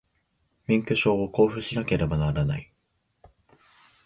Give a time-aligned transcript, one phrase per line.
[0.65, 2.73] 免許証を交付しなければならない